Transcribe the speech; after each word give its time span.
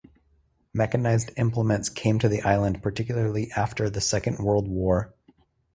Mechanised 0.75 1.31
implements 1.37 1.87
came 1.87 2.17
to 2.17 2.27
the 2.27 2.41
island, 2.41 2.81
particularly 2.81 3.51
after 3.51 3.87
the 3.87 4.01
Second 4.01 4.39
World 4.39 4.67
War. 4.67 5.13